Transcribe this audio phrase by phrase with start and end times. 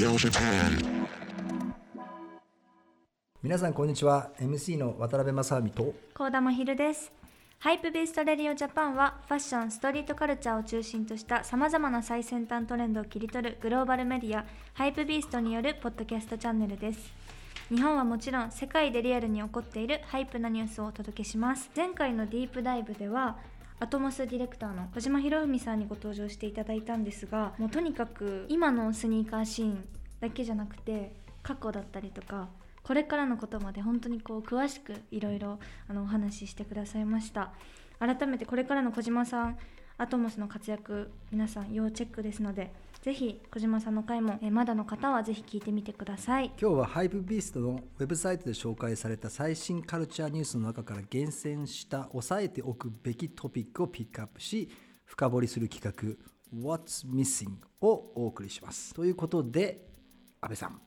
[0.00, 1.06] Radio Japan.
[3.42, 4.30] 皆さんこんにちは。
[4.40, 7.12] MC の渡辺正美と高田真昼です。
[7.58, 17.12] Hypebeast Radio Japan はファッションストリートカルチャーを中心としたさまざまな最先端トレンドを切り取るグローバルメディア Hypebeast によるポッドキャストチャンネルです。
[17.68, 21.70] 日本はもちろん世界でリアルに起こっている hype なニュースをお届けします。
[21.76, 23.36] 前回の Deep Dive では
[23.82, 29.88] atmos ディレクターの小島博文さんにご登場していただいたんですがもうとにかく今のスニーカーシーン
[30.20, 32.48] だけじゃなくて過去だったりとか
[32.82, 35.58] これからのことまで本当にこう詳しくいろいろ
[35.90, 37.52] お話ししてくださいました。
[37.98, 39.58] 改めてこれからの小島さん
[39.98, 46.46] アトモスの活躍皆さん要チェックですのでぜひ小島さんの回もえまだの方はぜひ聞いてみてください。
[46.60, 54.70] 今日はハイプビーストのウェブサイトで紹介された最新カルチャーニュースの中から厳選した押さえておくべきトピックをピックアップし
[55.04, 58.94] 深掘りする企画 What's Missing をお送りします。
[58.94, 59.89] ということで
[60.42, 60.80] 安倍さん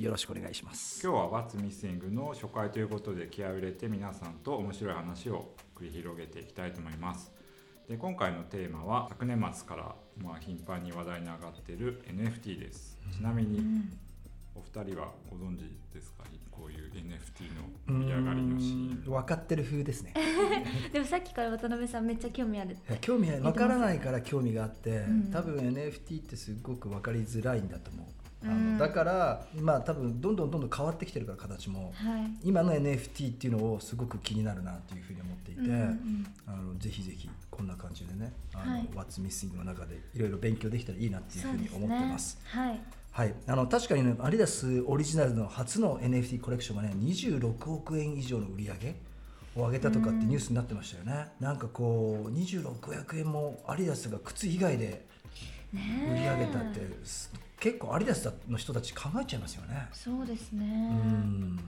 [0.00, 1.00] よろしくお願いします。
[1.06, 7.30] 今日は「What's Missing」の初回ということで気合を入れて皆さんと面白い話を繰り広げていきたいと思います。
[7.88, 12.98] で今回のテーマは昨年末からまあ頻繁に話題に上がっている NFT です。
[13.12, 13.60] ちなみに
[14.54, 16.24] お二人はご存知ですか？
[16.50, 19.10] こういう NFT の盛り上がりのシーン。
[19.10, 20.14] 分かってる風ですね。
[20.92, 25.30] でもさっきから渡辺さんめっちゃ興味ある興味は分からないから興味があって、ん。
[25.30, 28.06] 多分 NFT ってすごく分かりづらいんだと思う、
[28.44, 28.78] あのうん。
[28.78, 32.48] だからまあ多分どんどんどんどん変わってきてるから形も、はい。
[32.48, 38.88] 今の NFT っていうのをすごく気になるなっていうふうに思っていて、うんうんあのぜひぜひこんな感じでね「あのはい。
[38.94, 42.38] What's Missing」の中でいろいろ勉強できたらいいなっていうふうに思ってます。
[42.44, 42.80] はい。
[43.12, 48.96] はい、あの確かにねアディダスオリジナルの初の NFT コレクションがね26億円以上の売り上げ
[49.54, 55.06] を上げたとかってニュースになってましたよね、なんかこう26億円もアディダスが靴以外で
[55.72, 55.76] 売
[56.16, 59.88] り上げたって、す結構アディダスの人たち考えちゃいますよね。
[59.92, 60.64] そうですね。
[60.64, 61.58] うん。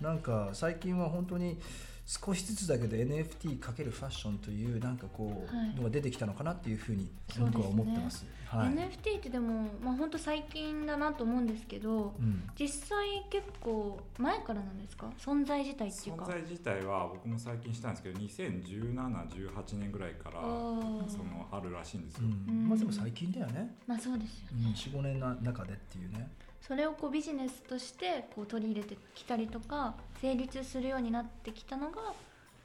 [0.00, 1.58] なんか最近は本当に
[2.06, 3.58] 少しずつだけど NFT×
[3.90, 5.74] ファッションというなんかこう、はい。
[5.74, 8.26] のが出てきたのかなっていうふうに僕は思ってます。
[8.46, 8.68] はい。
[8.68, 12.48] NFT ってでもまあ本当最近だなと思うんですけど、うん。
[12.58, 12.98] 実際
[13.30, 15.10] 結構前からなんですか？
[15.18, 16.24] 存在自体っていうか。
[16.24, 22.68] 存在自体は僕も最近したんですけど201718年ぐらいからそのあるらしいんですうよ、ん。
[22.68, 26.30] まあでも最近だよね、まあそうですようん、45年の中でっていうね
[26.66, 32.00] それをこうビジネスとしてこう取り入れてきたりとか成立するようになってきたのが、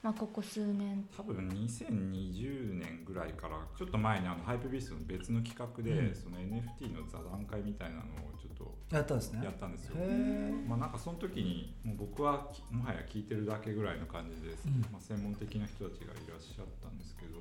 [0.01, 1.05] まあ、ここ数年。
[1.17, 6.15] 多分2020年ぐらいからちょっと前にあのハイプビーストの別の企画で、うん。
[6.15, 8.05] その NFT の座談会みたいなのを
[8.39, 9.43] ちょっとやったんですね。
[9.43, 9.95] やったんですよ、
[10.65, 14.79] まあなんかその時にもう僕はきもはや聞いてるだけぐらいの感じです、うん。
[14.93, 17.35] まあ、専門的な人たちがいらっしゃったんですけど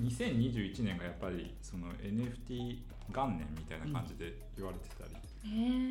[0.00, 2.78] 2021年がやっぱりその NFT
[3.12, 5.25] 元年みたいな感じで言われてたり、へ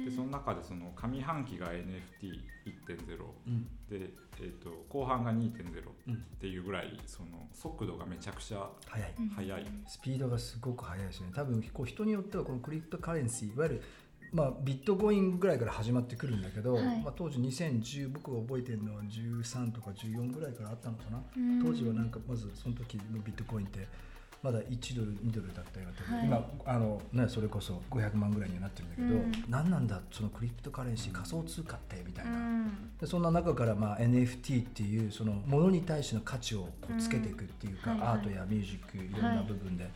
[0.06, 3.64] でその中でその上半期が NFT1.0 うん。
[3.90, 5.64] で、えー、と後半が2.0
[6.08, 6.14] うん。
[6.14, 9.14] っていうぐらいその速度がめちゃくちゃ早い。
[9.20, 11.34] うん速い、スピードがすごく速いですよね。
[11.36, 13.82] 多分こう人によってはこのクリプトカレンシーいわゆる
[14.36, 16.84] まあ、ビットコインぐらいから始まってくるんだけど、はい。
[17.02, 21.22] まあ、当時2010僕が覚えてるのは13とか14ぐらいからあったのかな。
[21.38, 21.64] うん。
[21.64, 23.88] 当時はなんかまずその時のビットコインって
[24.46, 26.28] まだ1ドル2ドルだったような、はい。
[26.28, 29.32] 今あの、ね、それこそ500万ぐらいにはなってるんだけど、うん。
[29.50, 32.72] 何なんだそのクリプトカレンシー仮想通貨ってみたいな、うん。
[33.02, 38.18] でそんな中からまあ NFT っていうそのものに対しての価値をこうつけていくっていうか、うんはいはい。
[38.18, 39.90] アートやミュージックいろんな部分で、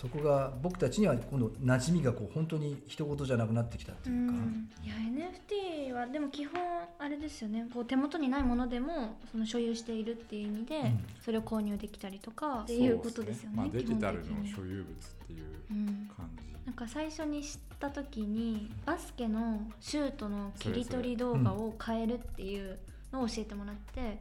[0.00, 4.34] そこが僕たちには今度馴染みがこう本当に一言じゃなくなってきたっていうか、
[4.82, 6.58] いや NFT はでも基本
[6.98, 7.66] あれですよね。
[7.74, 11.04] こう手元にないものでもその所有しているっていう意味で、ん。
[11.22, 14.86] それを購入できたりとかっていうことですよねまあ、デジタルの所有物っ
[15.26, 16.10] ていううん。
[16.16, 22.78] 感じ、なんか最初に知った時にバスケのシュートの切り取り動画を変えるっていう
[23.12, 24.18] のを教えてもらって、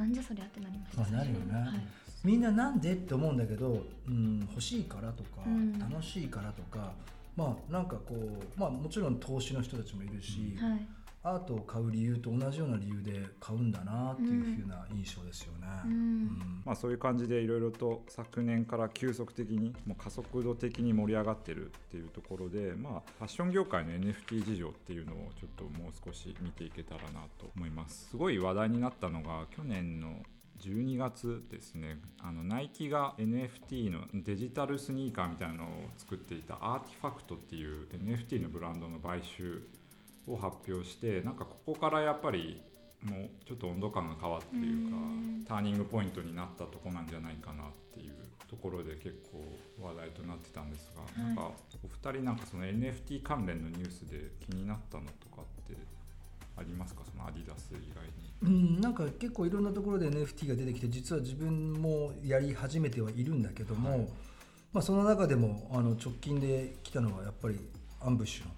[0.00, 1.02] なんじゃそりゃってなりました。
[1.02, 1.54] まあなるよね。
[1.54, 1.80] はい。
[2.24, 5.78] みんななんでって思うんだけど、うん、欲しいからとか、うん。
[5.78, 6.92] 楽しいからとか
[7.36, 10.86] まあなんかこうまあもちろん投資の人たちもいるし、はい
[11.22, 15.66] アートを買う理由と同じような理由で買うんだなっていうふうな印象ですよね。
[15.84, 15.92] うん。
[15.92, 16.62] うん。
[16.64, 28.08] まあ、そういう感じでいろいろと昨年から急速的にもう加速度的に盛り上がってるっていうところで、まあ、ファッション業界の NFT 事情っていうのをちょっともう少し見ていけたらなと思います。
[28.10, 30.22] すごい話題になったのが去年の
[30.60, 31.98] 12月ですね。
[32.18, 39.62] あのナイキが NFT のデジタルスニーカーみたいなのを作っていたアーティファクトっていう NFT のブランドの買収
[40.26, 42.60] を発表してなんかここからやっぱり
[43.02, 44.96] もうちょっと温度感が変わってというか
[45.48, 48.14] ターニングポイントになったとこなんじゃないかなっていう
[48.48, 49.42] ところで結構
[49.80, 51.50] 話題となってたんですが、はい、なんか
[51.82, 55.76] お二人なんかその NFT 関連のニュースで気になったのとかって
[56.56, 57.02] ありますか？
[57.10, 58.20] そのアディダス以外に。
[58.42, 64.00] うん、なんか結構いろんなところで NFT が出てきて実は自分もやり始めてはいるんだけども、はい、
[64.72, 67.58] まあ、その中でもあの直近で来たのはやっぱり
[68.00, 68.50] アンブッシュの。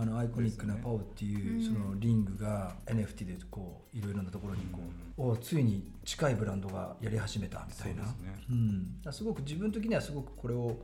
[0.00, 4.80] あのアイコニックなパオっていうそのリングが NFT でこういろいろなところにこ
[5.16, 8.02] う、おついに近いブランドがやり始めたみたいな。
[8.50, 10.76] うん、すごく自分的にはすごくこれを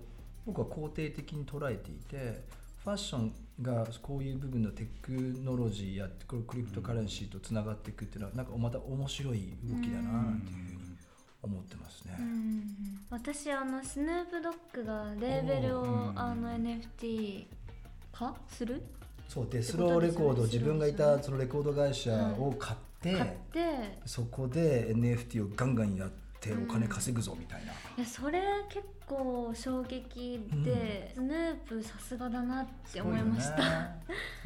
[0.45, 2.45] 僕は肯定的に捉えていて
[2.85, 3.33] ファッション
[3.63, 10.85] がこういう部分のテクノロジーやクリプトカレンシーとつながっていくっていうのはなんかまた面白い動きだなっていうふうに
[11.43, 12.19] 思ってますね。
[13.11, 17.47] 私あのスヌープドッグがレーベルをあの NFT
[18.15, 18.81] 化する？
[19.29, 23.99] そうデスローレコード自分がいたそのレコード会社を買って、買って。
[24.07, 33.65] そこで NFT をガンガンやってお金稼ぐぞみたいな、いやそれ結構衝撃で、スヌープさすがだなって思いました、ね、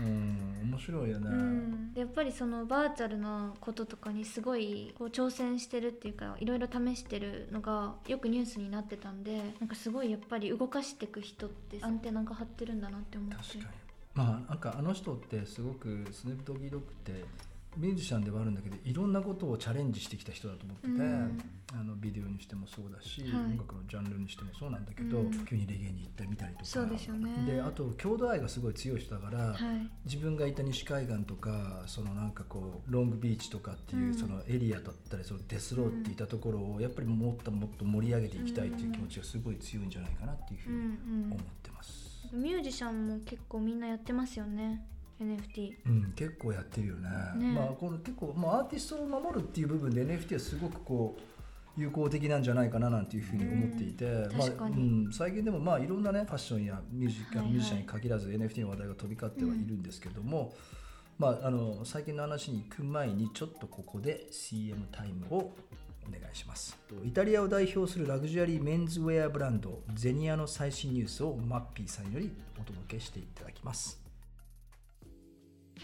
[0.01, 13.37] うん面白いよね、うん、やっぱりそのバーチャルなこととかにすごいこう挑戦してるっていうかいろいろ試してるのがよくニュースになってたんでなんかすごいやっぱり動かしていく人ってアンテナが張ってるんだなって思って。
[13.37, 13.65] 確かに。
[14.15, 17.25] まあなんかあの人ってすごくスヌープドギードッグって
[17.79, 21.41] ミュージシャンではあるんだけどいろんなことをチャレンジしてきた人だと思ってて、うん、
[21.81, 26.65] あのビデオにしてもそうだし、はい、音楽のジャンルにしてもそうなんだけど、うん、急にレゲエに行ってみたりとか。
[26.65, 29.57] そうですよ、ね、であと郷土愛がすごい強い人だから、はい、
[30.05, 42.09] 自分がいた西海岸とかそのなんかこうロングビーチとかっていうそのエリアだったりそのデスローっていたところをやっぱりもっともっと盛り上げていきたいっていう気持ちがすごい強いんじゃないかなっていうふうに思ってます。
[42.33, 44.85] ミュージシャンも結構みんなやってますよね。
[45.21, 60.53] NFT、うん、結構やってるよね、ね、まあこの結構、まあ、アーティストを守るっていう部分で NFT はすごくこう有効的なんじゃないかななんていうふうに思っていて、うん、まあうん、最近でもまあいろんなねファッションやミュージック、はいはい、ミュージシャンに限らず NFT の話題が飛び交ってはいるんですけども、
[61.21, 66.77] うん、まあ、あの最近の話に行く前にちょっとここで CM タイムをお願いします。
[67.05, 74.08] イタリアを代表するラグジュアリーメンズウェアブランドゼニアの最新ニュースをマッピーさんよりお届けしていただきます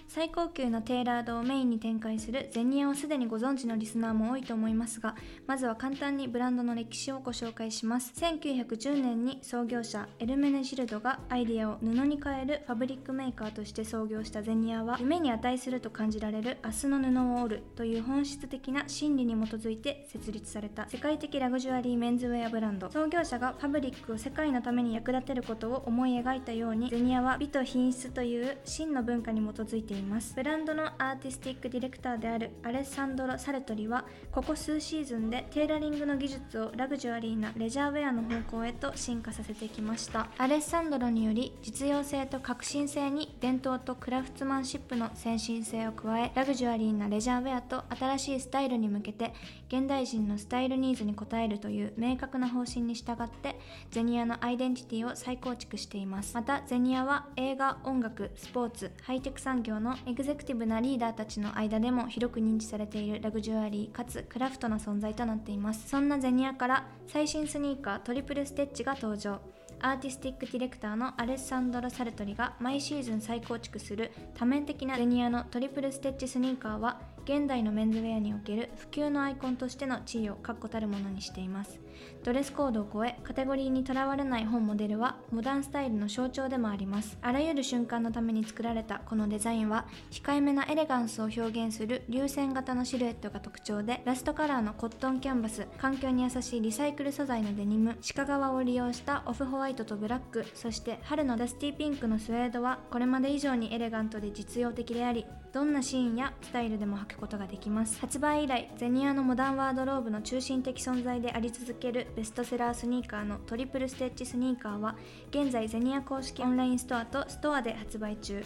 [0.08, 5.14] 最高級のテーラードをメインに展開するゼニアをすでにご存知のリスナーも多いと思いますが
[5.46, 8.12] まずは簡単にブランドの歴史をご紹介します。
[8.16, 22.90] 1910年に創業者エルメネジルドがアイデアを布に変えるファブリックメーカーとして創業したゼニアは夢に値すると感じられる明日の布を織るという本質的な真理に基づいて設立された世界的ラグジュアリーメンズウェアブランド。
[22.90, 30.34] 創業者がファブリックを世界のために役立てることを思い描いたようにゼニアは美と品質という真の文化に基づいています。
[30.34, 40.28] ブランドのアーティスティックディレクターであるアレッサンドロ・サルトリはここ数シーズンでテーラリングの技術をラグジュアリーなレジャーウェアの方向へと進化させてきました。
[40.38, 49.32] アレッサンドロにより実用性と革新性に伝統とクラフトマンシップの先進性を加えラグジュアリーなレジャーウェアと新しいスタイルに向けて
[49.68, 53.58] 現代人のスタイルニーズに応えるという明確な方針に従って
[53.90, 56.34] ゼニアのアイデンティティを再構築しています。
[56.34, 65.88] またゼニアは映画音楽スポーツハイテク産業のエグゼクティブなリーダーたちの間でも広く認知されているラグジュアリーかつクラフトな存在となっています。
[65.88, 69.40] そんなゼニアから最新スニーカートリプルステッチが登場。
[69.80, 81.83] アーティスティックディレクターのアレッサンドロ・サルトリが毎シーズン再構築する多面的なゼニアのトリプルステッチスニーカーは現代のメンズウェアにおける不朽のアイコンとしての地位を確固たるものにしています。
[82.22, 87.18] ドレスコードを超えカテゴリーにとらわれない本モデルはモダンスタイルの象徴でもあります。
[87.22, 108.00] あらゆる瞬間のために作られたこのデザインは控えめなエレガンスを表現する流線型のシルエットが特徴でラストカラーのコットンキャンバス環境に優しいリサイクル素材のデニム鹿革を利用したオフホワイトとブラックそして春のダスティピンクのスウェードはこれまで以上にエレガントで実用的でありどんなシーンやスタイルでも履くことができます。
[108.00, 114.96] 発売以来ゼニアのモダンワードローブの中心的存在であり続けるベストセラースニーカーのトリプルステッチスニーカーは
[115.30, 118.44] 現在ゼニア公式オンラインストアとストアで発売中。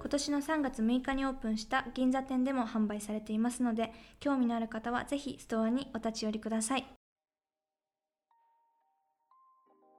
[0.00, 6.86] 今年の3月6日にオープンした銀座店でも販売されていますので興味のある方はぜひストアにお立ち寄りください。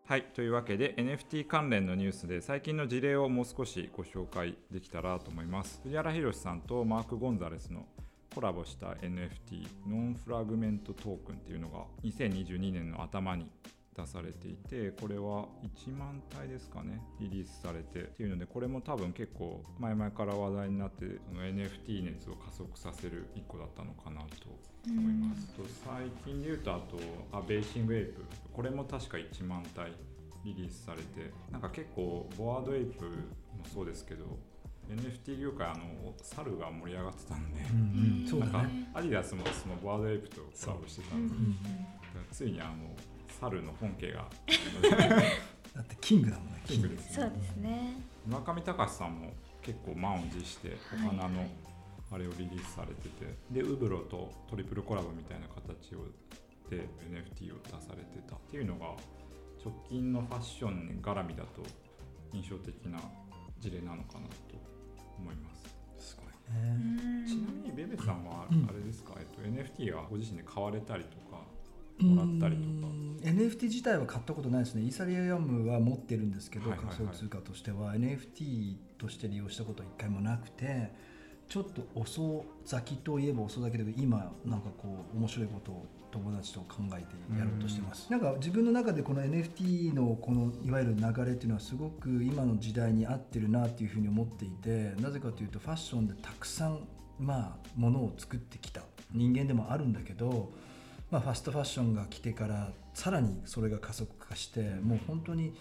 [0.06, 5.80] はいというわけで NFT 関連のニュースで最近の事例をもう少しご紹介できたらと思います。
[5.84, 7.86] 藤原宏さんとマーク・ゴンザレスの
[8.34, 13.50] コラボした NFT ノンフラグメント token っていうのが2022年の頭に
[13.96, 24.28] 出されていてこれは1万体ですかねリリースされてっていうのでこれも多分結構前々から話題になってその NFT 熱を加速させる1個だったのかなと
[24.88, 26.98] 思います、と最近で言うとあと
[27.38, 28.24] あベイシングエイプ。
[28.52, 29.92] これも確か1万体
[30.44, 33.12] リリースされてなんか結構 Bored Ape も
[33.72, 34.26] そうですけど
[34.90, 41.58] NFT 業界あの猿が盛り上がってたんで、うんうんそうだなんかねアディダスもそのボワードエイプとコラボしてたんで、うん
[42.32, 42.74] ついにあの
[43.40, 44.28] 猿の本家が
[45.74, 47.96] だってキングだもんねキングですそうですね。
[48.26, 51.50] 村上隆さんも結構満を持してお花のはいはい
[52.14, 56.06] あれをリリースされててでウブロとトリプルコラボみたいな形を
[56.70, 58.88] で NFT を出されてたっていうのが
[59.64, 61.64] 直近のファッション絡みだと
[62.34, 63.00] 印象的な
[63.60, 64.34] 事例なのかなと
[65.22, 66.12] 思います。
[66.14, 67.24] すごいうん。
[67.24, 68.68] ねちなみにベベさんはうん。
[68.68, 71.46] あれですか、えっと、NFT はご自身で買われたりとか
[72.00, 72.92] もらったりとか。
[73.24, 74.84] NFT 自体は買ったことないですね。
[74.84, 77.96] イーサリアムは持ってるんですけど、仮想通貨としては。
[77.96, 80.92] NFT として利用したことは一回もなくて
[81.52, 96.80] ちょっと遅咲きといえば遅咲きだけど今なんかこう面白いことを友達と考えてやろうとしてます、なんか自分の中でこの NFT のこのいわゆる流れっていうのはすごく今の時代に合ってるなっていうふうに思っていてなぜかというとファッションでたくさん
[97.20, 98.82] まあものを作ってきた
[99.14, 100.52] 人間でもあるんだけど
[101.12, 105.54] まあ、ファストファッションが来てからさらにそれが加速化してもう本当に、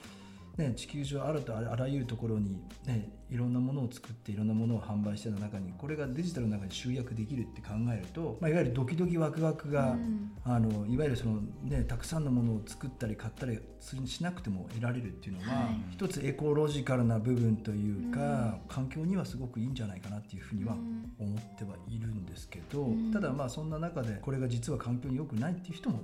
[0.57, 10.33] ね、地球上あるとあらあらゆるところに、ね、いろんなものを作っていろんなものを販売してた中にこれがデジタルの中に集約できるって考えると、まあ、いわゆるドキドキワクワクが、うん。
[10.45, 13.61] あのいわゆるその、ね、たくさんのものを作ったり買ったり
[14.07, 15.77] しなくても得られるっていうのは、はい。
[15.93, 23.13] 一つエコロジカルな部分というか、環境にはすごくいいんじゃないかなっていうふうにはうん思ってはいるんですけど、うん。
[23.13, 26.03] ただまあそんな中でこれが実は環境に良くないっていう人も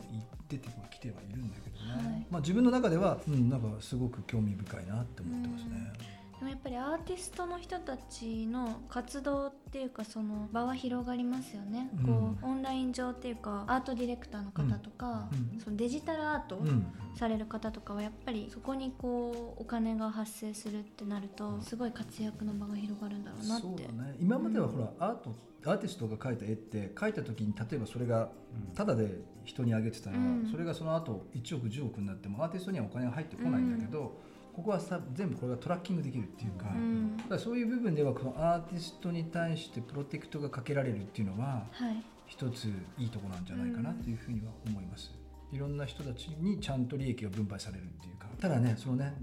[0.48, 2.26] 出てはきてはいるんだけどね、はい。
[2.30, 6.15] まあ、自分の中では、うん、なんかすごく興味深いなって思ってますね。
[6.38, 12.04] でもやっぱりアーティストの人たちの活動っていうかその場は広がりますよね、うん。
[12.04, 15.38] こうオンライン上っていうかアートディレクターの方とか、うん。
[15.54, 16.86] うんそのデジタルアートうん。
[17.16, 23.62] される方とかはやっぱりそこにこうお金が発生するってなるとすごい活躍の場が広がるんだろうなって。
[23.62, 24.14] そうだね。
[24.20, 28.28] 今まではほら、アートアーティストが描いた絵って描いた時に例えばそれが
[28.74, 30.48] ただで人にあげてたら、うん。
[30.50, 34.20] それがその後1億10億になってもアーティストにはお金が入ってこないんだけど、
[34.56, 37.16] ここはさ全部これがトラッキングできるっていうか,、うん。
[37.18, 42.02] だからそういう部分ではこのアーティストに対してプロテクトがかけられるっていうのははい。
[42.26, 42.64] 一つ
[42.98, 45.12] いいところなんじゃないかなというふうには思います。
[45.52, 49.14] いろんな人たちにちゃんと利益が分配されるっていうかただねそのね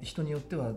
[0.00, 0.72] 人によっては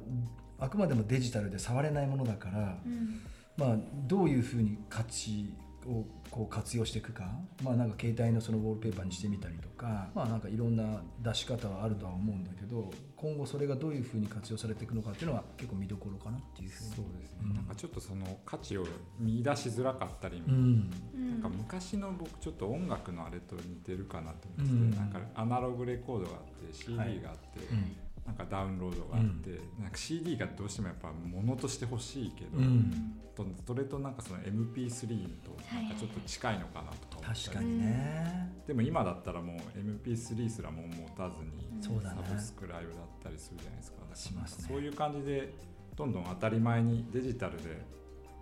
[0.57, 3.22] あくまでもデジタルで触れないものだから、うん。
[3.57, 5.53] まあ、どういうふうに価値
[5.88, 7.30] をこう活用していくか、
[7.63, 12.92] まあ、なんか携帯のそのウォールペーパーにしてみたりとか、まあ、なんかいろんな出し方はあるとは思うんだけど。
[13.25, 16.89] 今後それがどういうふうに活用されていくのかっていうのは結構見どころかなっていうふうに。
[16.92, 17.56] そうですね、うん。
[17.56, 18.86] なんかちょっとその価値を
[19.20, 20.92] 見出しづらかったり、うん。
[21.15, 24.92] うんなんか昔の僕ちょっと音楽のあれと似てるかなと思ってて、うん。
[24.92, 33.22] なんかアナログレコードがあって CD があって、うんなんかダウンロードがあって、なんか CD がどうしてもやっぱ物として欲しいけど、うん。
[33.36, 43.98] とそれとなんかその MP3 となんかちょっと近いのかなとか確かにね、でも今だったらもう MP3 すらもう持たずにサブスクライブだったりするじゃないですか。
[44.00, 44.65] だからしますね。
[44.70, 45.53] そういう感じで
[45.96, 47.86] どんどん当たり前にデジタルで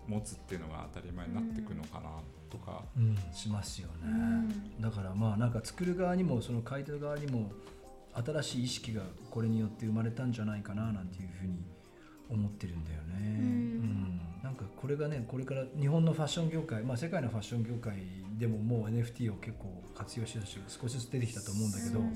[0.07, 2.09] 持つっていうのが当たり前になっていくのかな
[2.49, 4.81] とか、うん、しますよね、うん。
[4.81, 7.51] だからまあなんか作る側にもその書いてる側にも
[8.15, 11.65] 新しい意識がこれによって生まれたんじゃないかななんていうふうに
[12.29, 13.35] 思ってるんだよね、うん。
[13.35, 14.21] うん。
[14.43, 17.97] なんかこれがねこれから日本のファッション業界、まあ、世界のファッション業界
[18.37, 22.13] でももう NFT を結構活用してるし少しずつ出てきたと思うんだけど、うん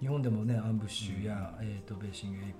[0.00, 2.52] 日本でもねアンブッシュや、えー、とベーシングエイ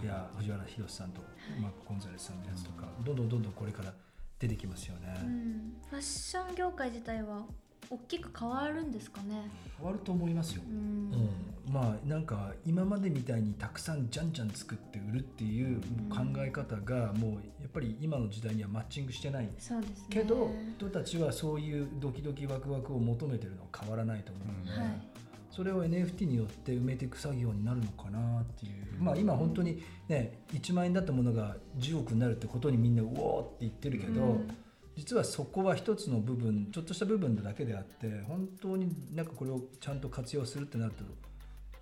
[0.00, 1.20] プや藤原宏さんと、
[1.60, 3.92] マーク・コンザレスさんのやつとか、どんどんどんどんこれから
[4.38, 5.20] 出てきますよね。
[5.22, 5.74] うん。
[5.88, 7.46] ファッション業界自体は
[7.90, 9.50] 大きく変わるんですかね。
[9.76, 10.62] 変わると思いますよ。
[10.68, 10.76] うん。
[11.66, 19.48] うん、まあなんか今までみたいにたくさんじゃんじゃん作って売るっていう考え方がもうやっぱり今の時代にはマッチングしてない。
[19.58, 20.06] そうですね。
[20.10, 25.12] けど人たちはそういうドキドキワクワクを求めてるのは変わらないと思うので、はい。
[25.50, 34.56] それを NFT によって埋めていく作業になるのかなっていう、まあ今本当にね1万円だったものが10億になるってことにみんなうおーって言ってるけど、うん
[34.96, 41.04] 実はそこは一つの部分ちょっとした部分だけであって本当になんかこれをちゃんと活用するってなると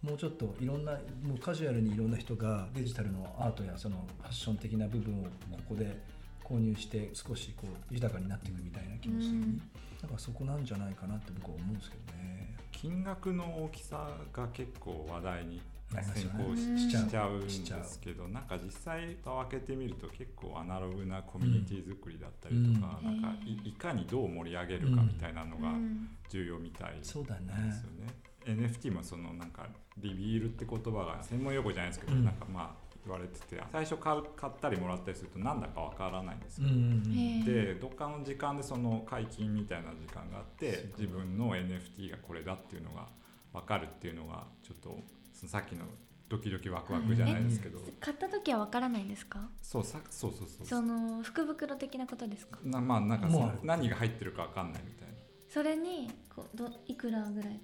[0.07, 5.31] もうちょっといろんなもうカジュアルにいろんな人がデジタルのアートやそのファッション的な部分をこ
[5.71, 6.01] こで
[6.45, 9.63] 購入して少しこう豊かになっていくみたいな気もするに、うん
[10.03, 12.57] なんかそこなんじゃないかなって僕は思うんですけどね。
[12.73, 17.51] 金額の大きさが結構話題に先行しちゃうんで
[17.85, 23.21] すけどなんか実際蓋を開けてみると結構アナログなコミュニティ作りだったりとか、うん。
[23.21, 27.29] なんかいかにどう盛り上げるかみたいなのがうん重要みたいですよね。
[27.41, 28.69] ね。
[28.69, 29.67] NFT もそのなんか
[29.99, 32.25] リビールって言葉が専門用語じゃないですけど、うん。
[32.25, 36.69] なんかまあ言われてて最初買う買ったりもらったりするとなんだかわからないんですよ。
[36.69, 43.09] うでどっかの時間でその解禁みたいな時間があって自分の NFT がこれだっていうのが
[43.53, 44.99] 分かるっていうのがちょっと
[45.41, 45.87] そのさっきの
[46.29, 49.49] ドキドキワクワクじゃないですけど、買った時はわからないんですか？
[49.63, 50.67] そうさそうそうそう。
[50.67, 52.59] その福袋的なことですか？
[52.63, 55.15] なまあなんかその何が入ってるか分かんないみたいな。
[55.49, 57.59] それにこうどいくらぐらい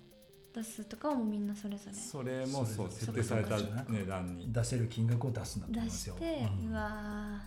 [0.54, 1.94] 出すとかはもうみんなそれぞれ。
[1.94, 4.50] それもそう設定された値段に。
[4.52, 6.14] 出せる金額を出すんだと思い出ますよ。
[6.16, 6.70] して、うん。
[6.70, 7.42] うわ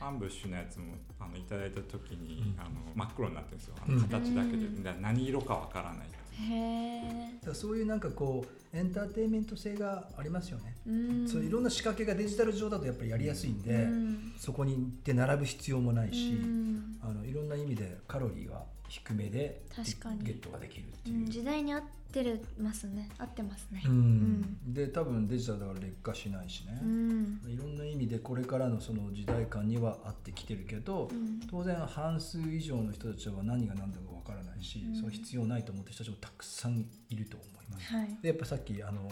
[0.00, 2.60] アンブッシュのやつもあのいただいた時に、うん。
[2.60, 3.74] あの真っ黒になってるんですよ。
[3.82, 4.02] あのうん。
[4.02, 11.28] 形だけで、うんだから何色か分からないーへそういうなんかこうエンターテインメント性がありますよね、えうん。
[11.28, 14.32] そういろんな仕掛けがデジタル上だとやっぱりやりやすいんで、うん。
[14.38, 16.98] そこに行って並ぶ必要もないし、うん。
[17.02, 20.24] あのいろんな意味でカロリーは低めで確かに。
[20.24, 21.18] ゲットができるっていう。
[21.20, 23.08] うん時代に合ってるますね。
[23.18, 23.82] 合ってますね。
[23.84, 24.72] うん。
[24.72, 27.40] で多分デジタルだから劣化しないしね、うん。
[27.46, 31.40] いろんな意味でこれからのその時代感には合ってきてるけど、うん。
[31.50, 34.96] 当然半数以上の人たちは何が何だかわからないし、うん。
[34.96, 37.92] その必要ないと思ってる人たちもたくさんいると思います。
[37.92, 38.18] はい。
[38.22, 39.10] でやっぱさっきあの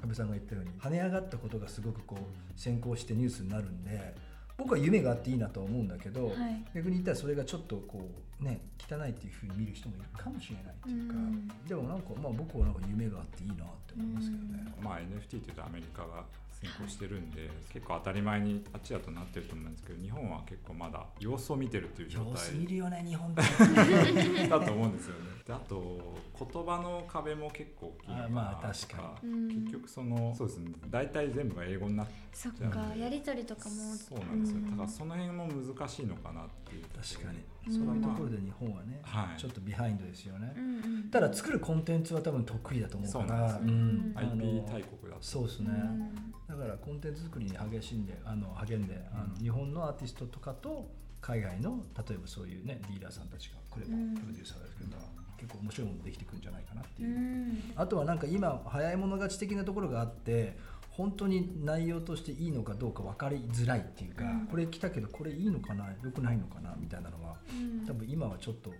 [0.00, 4.14] 安倍さんが言ったように跳ね上がったことがすごくこう先行してニュースになるんで
[4.58, 6.34] 僕は夢があっていいなとは思うんだけど、はい。
[6.74, 8.10] 逆に言ったらそれがちょっとこ
[8.40, 11.48] うね汚いっていうふうに見る人もいるかもしれないっていうか、うん。
[11.68, 14.74] でもなんかまあ僕はなんか夢があっていいなって思いますけどね。
[14.82, 16.24] まあ NFT っていうとアメリカが
[16.60, 23.42] 先行してるんで、結構当たり前にあっちだとなってると思うんですけど日本は結構まだ様子を見てるっていう状様子見態るよね日本って。
[24.48, 25.20] だと思うんですよね。
[25.46, 29.54] であと言葉の壁も結構大きいなあまあと確かに。
[29.54, 30.72] 結局そのそうですね。
[30.88, 33.94] 大体全部が英語になってそっじゃあかやりとりとかも。
[33.94, 34.70] そうなんですよ、うん。
[34.70, 36.84] だからその辺も難しいのかなっていう。
[36.86, 39.40] 確かに、うんそういうところで日本はね、はい。
[39.40, 43.70] ちょっとビハインドですよね、うんうんただ作るコンテンツは多分得意だと思うからそうです。
[43.70, 44.12] よん。
[44.14, 45.22] あの IP 大国だと。
[45.22, 46.14] そうですね、うん。
[46.46, 49.42] だからコンテンツ作りに励しんであの励んで、あのうん。
[49.42, 54.14] 日本のアーティストとかと海外の例えばそういうねディーラーさんたちが来ればうん。
[54.14, 55.02] プロデューサーが来れば、
[55.38, 57.06] 結構面白いものできてくるんじゃないかなってう。
[57.06, 57.72] いう、ん。
[57.74, 60.56] あとはなんか今早い者勝ち的なところがあって
[60.98, 64.46] 本当に内容としていいのかどうか分かりづらいっていうか、うん。
[64.48, 67.86] これ来たけどこれいいのかな良くないのかなみたいなのはうん。
[67.86, 68.72] 多分今はちょっと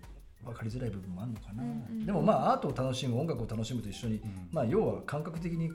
[0.45, 4.49] 分かりづらい部分もあるのかな、うんうんでもまあアートを楽しむ音楽を楽しむと一緒に、ん。
[4.51, 5.71] まあ要は感覚的に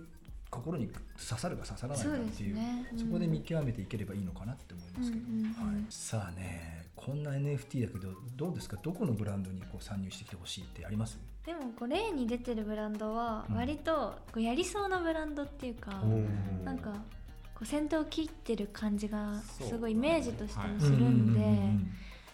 [0.49, 2.87] 心に刺さるか刺さらないかっていうね。
[2.91, 2.99] うん。
[2.99, 5.53] そこで見極めていければいいのかなって思いますけど、うんうんうん。
[5.75, 8.77] はい、さあねこんな NFT だけどどうですか？
[8.81, 11.19] どこのブランドにこう参入してきてほしいってあります？
[11.45, 13.55] でもこう例に出てるブランドはうん。
[13.57, 16.01] 割とこうやりそうなブランドっていうか、
[16.63, 16.91] なんか
[17.53, 21.85] こう先頭を切ってる感じがすごいイメージとしてもするんで、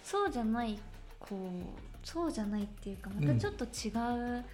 [0.03, 0.77] そうじゃない
[1.19, 3.89] こうそうじゃないっていうかまたちょっと違
[4.39, 4.45] う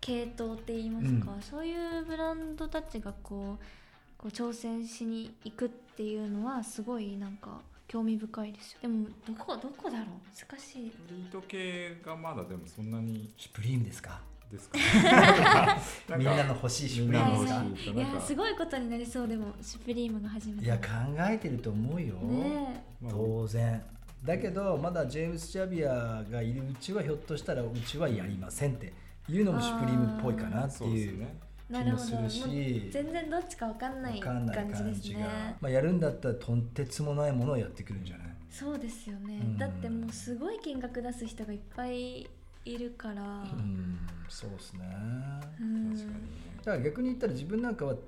[0.00, 3.64] 系統って言いますか、うそういうブランドたちがこう
[4.16, 7.60] こう挑戦しに行くっていうのはすごいなんか
[7.90, 10.06] 興味深いですよでもどこどこだろう？
[10.48, 10.92] 難しい。
[10.92, 13.28] ストリート系がまだでもそんなに。
[13.36, 14.20] シュプリームですか？
[14.52, 14.78] ですか
[16.16, 17.90] みんなの欲しいシュプリームですか？
[17.90, 20.64] いいやすごいことになりそうでもシュプリームが初めて。
[20.64, 20.84] いや考
[21.18, 23.82] えてると思うよ、ねまあ当然。
[24.24, 28.92] だけどまだジェームス・ジャビアがいるうちはひょっとしたらうちはやりませんって
[29.28, 30.90] いうのもシュプリームっぽいかなってそう。
[30.90, 31.26] でいう
[31.70, 32.40] 気もするし。
[32.40, 32.50] もう
[32.90, 35.56] 全然どっちかわかんないわかんない感じですね。
[35.60, 38.26] まあ、やるんだったらとんてつもないものをやってくるんじゃない？
[38.50, 39.58] そうですよね、うん。
[39.58, 42.28] だってもうすごい金額出す人がいっぱい
[42.64, 44.80] いるから、うんそうですね。
[45.60, 45.90] うん。
[45.92, 46.14] 確かに。
[46.14, 46.20] ね
[46.58, 47.98] だから逆に言ったら自分なんかはほ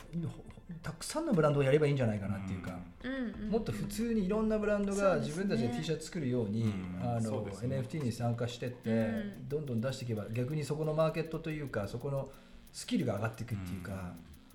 [0.82, 7.00] たくさんのブランドをやればいいんじゃないかなっていうか、うんうんもっと普通にいろんなブランドが自分たちで T シャツ作るようにうん。
[7.02, 7.52] あのね。
[7.62, 9.48] NFT に参加してって、うん。
[9.48, 12.28] どんどん出していけば逆にそこのマーケットというかそこの
[12.72, 14.14] スキルが上がっていくっていうか、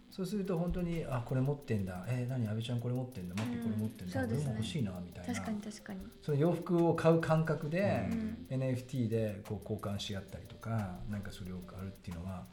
[0.10, 2.04] そうすると本当にあこれ持ってんだ。
[2.08, 3.36] えー、何阿部ちゃんこれ持ってんだ。
[3.36, 4.46] 待ってこれ持ってんだ、うんそうですね。
[4.46, 5.34] 俺も欲しいなみたいな。
[5.34, 6.00] 確かに確かに。
[6.24, 8.48] その洋服を買う感覚で、うん。
[8.50, 12.46] NFT でこう交換し合ったりとかなんかそれを買うっていうのは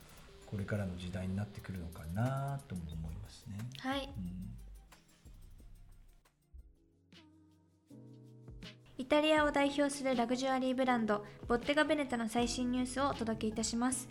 [0.44, 3.56] これからの時代になってくるのかなとも思いますね。
[3.78, 4.12] はい。
[4.16, 4.44] うん。
[8.96, 14.08] イタリアを代表するラグジュアリーブランドボッテガ・ベネタの最新ニュースをお届けいたします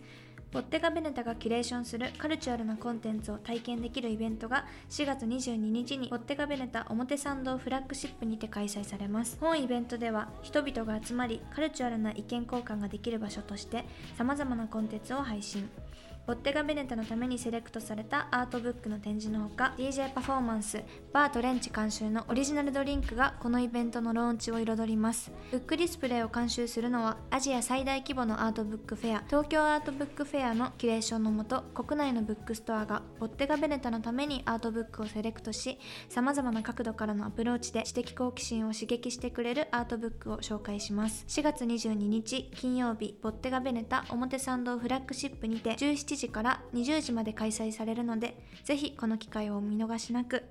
[0.54, 9.36] ボッテガ・ベネタがキュレーションするカルチュアルなコンテンツを体験できるイベントが4月22日にボッテガ・ベネタ表参道フラッグシップにて開催されます。
[9.40, 13.84] 本イベントでは人々が集まりカルチュアルな意見交換ができる場所として
[14.16, 15.68] 様々なコンテンツを配信。
[16.26, 20.82] ボッテガ・ベネタのためにセレクトされたアートブックの展示のほか DJ パフォーマンス
[21.12, 25.30] バートレンチ監修のオリジナルドリンクがこのイベントのローンチを彩ります。
[25.50, 41.26] ブックディスプレイを監修するのはアジア最大規模のアートブックフェア東京アートブックフェアのキュレーションのもと国内のブックストアがボッテガ・ベネタのためにアートブックをセレクトしさまざまな角度からのアプローチで知的好奇心を刺激してくれるアートブックを紹介します。
[41.28, 50.44] 4月22日金曜日ボッテガ・ベネタ表参道フラッグシップにて17時から20時まで開催されるのでぜひこの機会をお見逃しなく。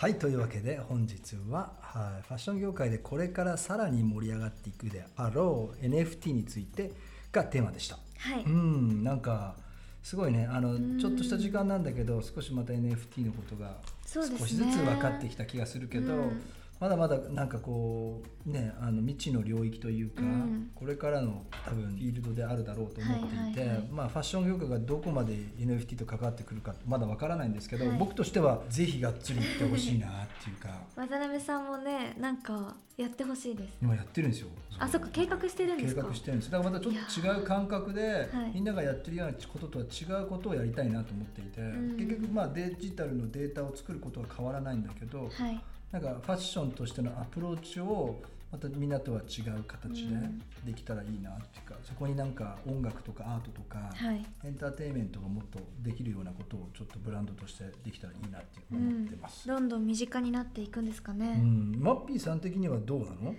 [0.00, 6.92] はいというわけで本日は、はい、ファッション業界でこれからさらに盛り上がっていくであろう NFT について
[7.32, 7.98] がテーマでした。
[8.18, 9.56] はい、うんなんか
[10.02, 16.42] すごいねあのちょっとした時間なんだけど少しまた NFT のことが少しずつ分かってきた気がするけど、うん
[16.80, 20.70] まだまだなんかこうねあの未知の領域というか、うん。
[20.74, 23.88] これからの多分フィールドであるだろうと思っていて、はいはいはい。
[23.90, 27.98] まあファッション業界がどこまで NFT と関わってくるかまだ分からないんですけど、はい。
[27.98, 30.10] 僕としてはぜひがっつりいってほしいなっ
[30.44, 30.68] ていうか。
[30.94, 33.76] 渡辺さんもねなんかやってほしいです。
[33.82, 34.48] 今やってるんですよ。
[34.78, 36.02] あそっか計画してるんで計すか？
[36.04, 36.50] 画してるんです。
[36.52, 38.52] だからまたちょっと違う感覚で、はい。
[38.54, 41.96] みんながやってるようなこととは違うことをやりたいなと思っていて、ん。
[41.96, 45.60] 結局まあデジタルのデータを作ることは変わらないんだけど、はい
[45.92, 48.20] なんかファッションとしてのアプローチを
[48.50, 50.42] またみんなとは違う形でうん。
[50.64, 54.24] できたらいいなっていうか、そこになんか音楽とかアートとか、はい。
[54.44, 59.46] エンターテインメントがもっとできるようなことをちょっとブランドとしてできたらいいなって思ってます。
[59.46, 63.34] どんどん身近になっていくんですかね、うん、マッピーさん的にはどうなの？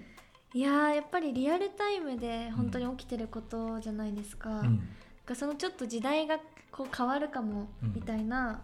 [0.53, 5.35] いやーやっぱりリアルタイムで本当に起きてることじゃないですか,、うん。
[5.35, 6.39] そのちょっと時代が
[6.71, 8.61] こう変わるかもうんみたいな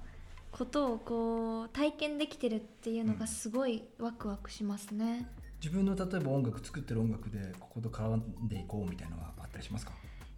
[0.58, 5.28] ことをこう体験できてるっていうのがすごいワクワクしますね、
[5.62, 9.92] 自分の例えば音楽作ってる音楽でここと絡んでいこうみたいなのはあったりしますか？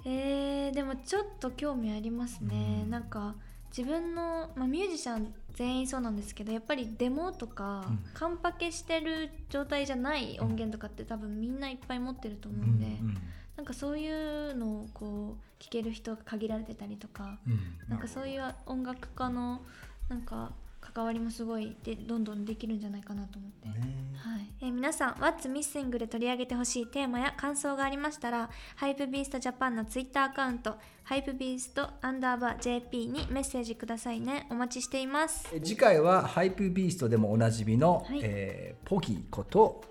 [0.05, 2.89] えー、でもちょっと興味ありますね、うん。
[2.89, 3.35] なんか
[3.69, 7.99] 自分の、まあ、ミュージシャン全員そうなんですけどやっぱりデモとか、うん。
[8.13, 13.17] カンパケしてる状態じゃない音源とかって多分みんないっぱい持ってると思うんで、うん。
[13.57, 17.59] なんかそういうのをこう聴ける人が限られてたりとか、うん。
[17.89, 19.61] なんかそういう音楽家の
[20.09, 23.67] なんか関わりもすごいでどんどんできるんじゃないかなと思って。
[23.67, 23.73] ね。
[24.15, 24.47] はい。
[24.61, 34.47] えー皆さん「What's Missing」で取り上げてほしいテーマや感想がありましたらハイプビーストジャパンのツイッターアカウントハイプビーストアンダーバー JP にメッセージくださいね。
[34.49, 35.47] お待ちしています。
[35.53, 38.19] え次回はハイプビーストでもおなじみの、はい。
[38.23, 39.83] えーポギーこと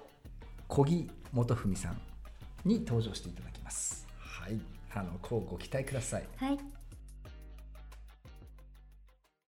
[0.69, 2.01] 小木元文さん
[2.65, 4.07] に登場していただきます。
[4.19, 4.59] はい、
[4.95, 6.27] あの、こうご期待ください。
[6.37, 6.76] はい